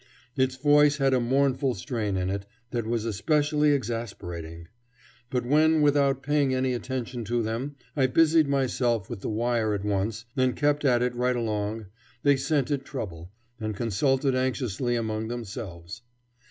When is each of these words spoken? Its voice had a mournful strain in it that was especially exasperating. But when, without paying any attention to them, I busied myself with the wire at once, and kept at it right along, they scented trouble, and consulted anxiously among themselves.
Its 0.35 0.55
voice 0.55 0.97
had 0.97 1.13
a 1.13 1.19
mournful 1.19 1.75
strain 1.75 2.17
in 2.17 2.27
it 2.31 2.47
that 2.71 2.87
was 2.87 3.05
especially 3.05 3.69
exasperating. 3.71 4.67
But 5.29 5.45
when, 5.45 5.83
without 5.83 6.23
paying 6.23 6.55
any 6.55 6.73
attention 6.73 7.23
to 7.25 7.43
them, 7.43 7.75
I 7.95 8.07
busied 8.07 8.47
myself 8.47 9.11
with 9.11 9.19
the 9.21 9.29
wire 9.29 9.75
at 9.75 9.85
once, 9.85 10.25
and 10.35 10.55
kept 10.55 10.85
at 10.85 11.03
it 11.03 11.13
right 11.13 11.35
along, 11.35 11.85
they 12.23 12.35
scented 12.35 12.83
trouble, 12.83 13.31
and 13.59 13.75
consulted 13.75 14.33
anxiously 14.33 14.95
among 14.95 15.27
themselves. 15.27 16.01